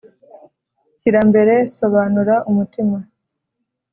shyirambere 0.97 1.55
sobanura 1.75 2.35
umutima 2.49 2.97